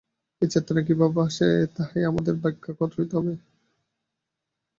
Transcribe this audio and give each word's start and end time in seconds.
এই 0.41 0.49
চেতনা 0.53 0.81
কিভাবে 0.87 1.19
আসে, 1.21 1.47
তাহাই 1.75 2.03
আমাদের 2.05 2.35
ব্যাখ্যা 2.43 2.71
করিতে 2.79 3.15
হইবে। 3.17 3.33